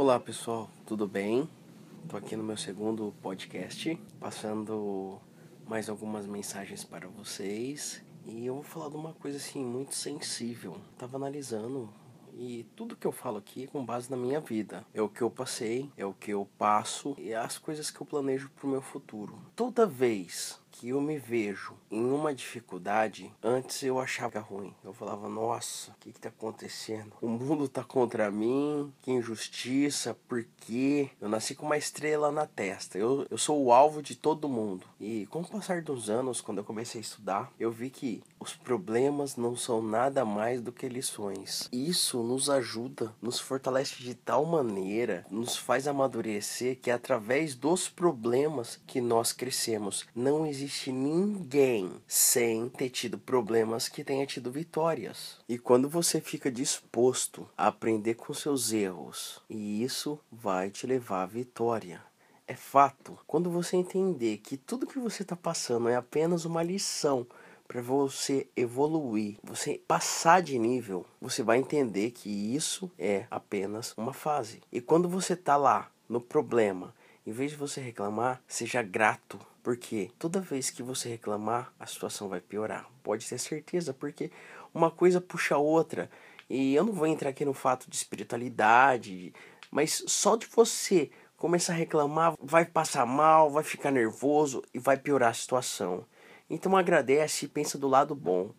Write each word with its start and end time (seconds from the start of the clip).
Olá 0.00 0.20
pessoal, 0.20 0.70
tudo 0.86 1.08
bem? 1.08 1.50
Tô 2.08 2.16
aqui 2.16 2.36
no 2.36 2.44
meu 2.44 2.56
segundo 2.56 3.12
podcast, 3.20 4.00
passando 4.20 5.18
mais 5.66 5.88
algumas 5.88 6.24
mensagens 6.24 6.84
para 6.84 7.08
vocês 7.08 8.00
e 8.24 8.46
eu 8.46 8.54
vou 8.54 8.62
falar 8.62 8.90
de 8.90 8.94
uma 8.94 9.12
coisa 9.14 9.38
assim 9.38 9.64
muito 9.64 9.96
sensível. 9.96 10.76
Tava 10.96 11.16
analisando 11.16 11.92
e 12.32 12.64
tudo 12.76 12.94
que 12.94 13.08
eu 13.08 13.10
falo 13.10 13.38
aqui 13.38 13.64
é 13.64 13.66
com 13.66 13.84
base 13.84 14.08
na 14.08 14.16
minha 14.16 14.38
vida. 14.38 14.86
É 14.94 15.02
o 15.02 15.08
que 15.08 15.20
eu 15.20 15.28
passei, 15.28 15.90
é 15.96 16.06
o 16.06 16.14
que 16.14 16.30
eu 16.30 16.48
passo 16.56 17.16
e 17.18 17.32
é 17.32 17.36
as 17.36 17.58
coisas 17.58 17.90
que 17.90 18.00
eu 18.00 18.06
planejo 18.06 18.50
pro 18.50 18.68
meu 18.68 18.80
futuro. 18.80 19.36
Toda 19.56 19.84
vez 19.84 20.60
que 20.78 20.90
eu 20.90 21.00
me 21.00 21.18
vejo 21.18 21.74
em 21.90 22.08
uma 22.08 22.32
dificuldade, 22.32 23.32
antes 23.42 23.82
eu 23.82 23.98
achava 23.98 24.38
ruim. 24.38 24.72
Eu 24.84 24.92
falava, 24.92 25.28
nossa, 25.28 25.90
o 25.90 25.94
que 25.98 26.10
está 26.10 26.28
acontecendo? 26.28 27.12
O 27.20 27.26
mundo 27.26 27.64
está 27.64 27.82
contra 27.82 28.30
mim, 28.30 28.92
que 29.02 29.10
injustiça, 29.10 30.16
por 30.28 30.44
quê? 30.60 31.10
Eu 31.20 31.28
nasci 31.28 31.56
com 31.56 31.66
uma 31.66 31.76
estrela 31.76 32.30
na 32.30 32.46
testa, 32.46 32.96
eu, 32.96 33.26
eu 33.28 33.36
sou 33.36 33.60
o 33.60 33.72
alvo 33.72 34.00
de 34.00 34.14
todo 34.14 34.48
mundo. 34.48 34.86
E 35.00 35.26
com 35.26 35.40
o 35.40 35.48
passar 35.48 35.82
dos 35.82 36.08
anos, 36.08 36.40
quando 36.40 36.58
eu 36.58 36.64
comecei 36.64 37.00
a 37.00 37.02
estudar, 37.02 37.52
eu 37.58 37.72
vi 37.72 37.90
que 37.90 38.22
os 38.48 38.56
problemas 38.56 39.36
não 39.36 39.54
são 39.54 39.82
nada 39.82 40.24
mais 40.24 40.62
do 40.62 40.72
que 40.72 40.88
lições. 40.88 41.68
Isso 41.70 42.22
nos 42.22 42.48
ajuda, 42.48 43.14
nos 43.20 43.38
fortalece 43.38 44.02
de 44.02 44.14
tal 44.14 44.46
maneira, 44.46 45.26
nos 45.30 45.54
faz 45.54 45.86
amadurecer 45.86 46.78
que 46.80 46.90
é 46.90 46.94
através 46.94 47.54
dos 47.54 47.90
problemas 47.90 48.80
que 48.86 49.02
nós 49.02 49.34
crescemos. 49.34 50.06
Não 50.14 50.46
existe 50.46 50.90
ninguém 50.90 51.92
sem 52.06 52.70
ter 52.70 52.88
tido 52.88 53.18
problemas 53.18 53.86
que 53.86 54.02
tenha 54.02 54.24
tido 54.24 54.50
vitórias. 54.50 55.36
E 55.46 55.58
quando 55.58 55.86
você 55.86 56.18
fica 56.18 56.50
disposto 56.50 57.46
a 57.54 57.66
aprender 57.66 58.14
com 58.14 58.32
seus 58.32 58.72
erros, 58.72 59.42
e 59.50 59.82
isso 59.82 60.18
vai 60.32 60.70
te 60.70 60.86
levar 60.86 61.24
à 61.24 61.26
vitória. 61.26 62.02
É 62.46 62.56
fato. 62.56 63.18
Quando 63.26 63.50
você 63.50 63.76
entender 63.76 64.38
que 64.38 64.56
tudo 64.56 64.86
que 64.86 64.98
você 64.98 65.22
está 65.22 65.36
passando 65.36 65.86
é 65.86 65.96
apenas 65.96 66.46
uma 66.46 66.62
lição 66.62 67.26
para 67.68 67.82
você 67.82 68.48
evoluir, 68.56 69.36
você 69.44 69.80
passar 69.86 70.40
de 70.40 70.58
nível, 70.58 71.04
você 71.20 71.42
vai 71.42 71.58
entender 71.58 72.10
que 72.10 72.30
isso 72.30 72.90
é 72.98 73.26
apenas 73.30 73.92
uma 73.96 74.14
fase. 74.14 74.62
E 74.72 74.80
quando 74.80 75.08
você 75.08 75.34
está 75.34 75.56
lá 75.56 75.90
no 76.08 76.20
problema, 76.20 76.94
em 77.26 77.30
vez 77.30 77.50
de 77.50 77.58
você 77.58 77.78
reclamar, 77.78 78.42
seja 78.48 78.82
grato 78.82 79.38
porque 79.68 80.10
toda 80.18 80.40
vez 80.40 80.70
que 80.70 80.82
você 80.82 81.10
reclamar, 81.10 81.70
a 81.78 81.84
situação 81.84 82.26
vai 82.26 82.40
piorar. 82.40 82.88
Pode 83.02 83.28
ter 83.28 83.36
certeza, 83.36 83.92
porque 83.92 84.30
uma 84.72 84.90
coisa 84.90 85.20
puxa 85.20 85.56
a 85.56 85.58
outra. 85.58 86.10
E 86.48 86.74
eu 86.74 86.84
não 86.84 86.92
vou 86.94 87.06
entrar 87.06 87.28
aqui 87.28 87.44
no 87.44 87.52
fato 87.52 87.90
de 87.90 87.94
espiritualidade, 87.94 89.30
mas 89.70 90.02
só 90.06 90.36
de 90.36 90.46
você 90.46 91.10
começar 91.36 91.74
a 91.74 91.76
reclamar, 91.76 92.34
vai 92.40 92.64
passar 92.64 93.04
mal, 93.04 93.50
vai 93.50 93.62
ficar 93.62 93.90
nervoso 93.90 94.62
e 94.72 94.78
vai 94.78 94.96
piorar 94.96 95.32
a 95.32 95.34
situação. 95.34 96.06
Então 96.48 96.76
agradece 96.76 97.44
e 97.44 97.48
pensa 97.48 97.76
do 97.76 97.88
lado 97.88 98.14
bom. 98.14 98.52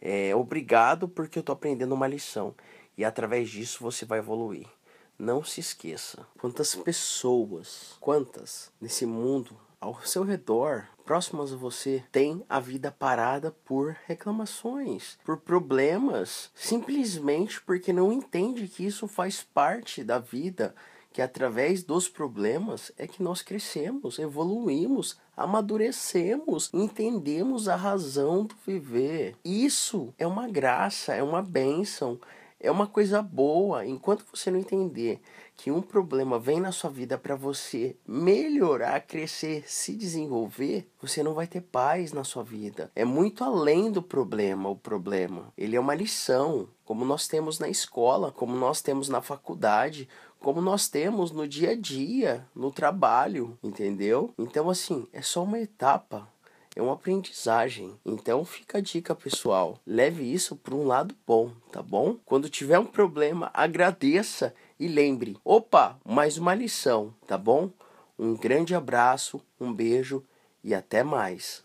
É, 0.00 0.34
obrigado 0.34 1.08
porque 1.08 1.38
eu 1.38 1.40
estou 1.40 1.52
aprendendo 1.52 1.94
uma 1.94 2.06
lição. 2.06 2.54
E 2.96 3.04
através 3.04 3.48
disso 3.48 3.82
você 3.82 4.04
vai 4.04 4.18
evoluir. 4.18 4.66
Não 5.18 5.44
se 5.44 5.60
esqueça. 5.60 6.26
Quantas 6.38 6.74
pessoas, 6.74 7.96
quantas 8.00 8.72
nesse 8.80 9.04
mundo 9.04 9.56
ao 9.80 10.00
seu 10.02 10.22
redor, 10.22 10.86
próximas 11.04 11.52
a 11.52 11.56
você, 11.56 12.04
tem 12.12 12.44
a 12.48 12.60
vida 12.60 12.90
parada 12.90 13.50
por 13.64 13.96
reclamações, 14.06 15.18
por 15.24 15.38
problemas, 15.38 16.50
simplesmente 16.54 17.60
porque 17.62 17.92
não 17.92 18.12
entende 18.12 18.68
que 18.68 18.84
isso 18.84 19.08
faz 19.08 19.42
parte 19.42 20.04
da 20.04 20.18
vida, 20.18 20.74
que 21.12 21.20
através 21.20 21.82
dos 21.82 22.08
problemas 22.08 22.92
é 22.96 23.06
que 23.06 23.22
nós 23.22 23.42
crescemos, 23.42 24.18
evoluímos, 24.18 25.18
amadurecemos, 25.36 26.70
entendemos 26.72 27.68
a 27.68 27.76
razão 27.76 28.44
do 28.44 28.54
viver. 28.66 29.34
Isso 29.44 30.14
é 30.18 30.26
uma 30.26 30.48
graça, 30.48 31.14
é 31.14 31.22
uma 31.22 31.42
bênção 31.42 32.18
é 32.60 32.70
uma 32.70 32.86
coisa 32.86 33.22
boa. 33.22 33.86
Enquanto 33.86 34.24
você 34.30 34.50
não 34.50 34.58
entender 34.58 35.20
que 35.56 35.70
um 35.70 35.80
problema 35.80 36.38
vem 36.38 36.60
na 36.60 36.70
sua 36.70 36.90
vida 36.90 37.16
para 37.16 37.34
você 37.34 37.96
melhorar, 38.06 39.00
crescer, 39.00 39.64
se 39.66 39.94
desenvolver, 39.96 40.88
você 41.00 41.22
não 41.22 41.34
vai 41.34 41.46
ter 41.46 41.62
paz 41.62 42.12
na 42.12 42.22
sua 42.22 42.44
vida. 42.44 42.90
É 42.94 43.04
muito 43.04 43.42
além 43.42 43.90
do 43.90 44.02
problema, 44.02 44.68
o 44.68 44.76
problema. 44.76 45.52
Ele 45.56 45.76
é 45.76 45.80
uma 45.80 45.94
lição, 45.94 46.68
como 46.84 47.04
nós 47.04 47.26
temos 47.26 47.58
na 47.58 47.68
escola, 47.68 48.30
como 48.30 48.54
nós 48.54 48.82
temos 48.82 49.08
na 49.08 49.22
faculdade, 49.22 50.08
como 50.38 50.60
nós 50.60 50.88
temos 50.88 51.30
no 51.30 51.46
dia 51.46 51.70
a 51.70 51.76
dia, 51.76 52.46
no 52.54 52.70
trabalho, 52.70 53.58
entendeu? 53.62 54.34
Então 54.38 54.70
assim, 54.70 55.06
é 55.12 55.22
só 55.22 55.42
uma 55.42 55.58
etapa 55.58 56.28
é 56.76 56.82
uma 56.82 56.94
aprendizagem. 56.94 57.98
Então 58.04 58.44
fica 58.44 58.78
a 58.78 58.80
dica, 58.80 59.14
pessoal. 59.14 59.78
Leve 59.86 60.22
isso 60.22 60.56
para 60.56 60.74
um 60.74 60.86
lado 60.86 61.14
bom, 61.26 61.52
tá 61.72 61.82
bom? 61.82 62.16
Quando 62.24 62.48
tiver 62.48 62.78
um 62.78 62.86
problema, 62.86 63.50
agradeça 63.52 64.54
e 64.78 64.86
lembre: 64.86 65.36
opa, 65.44 65.98
mais 66.04 66.38
uma 66.38 66.54
lição, 66.54 67.14
tá 67.26 67.36
bom? 67.36 67.70
Um 68.18 68.36
grande 68.36 68.74
abraço, 68.74 69.40
um 69.60 69.72
beijo 69.72 70.22
e 70.62 70.74
até 70.74 71.02
mais. 71.02 71.58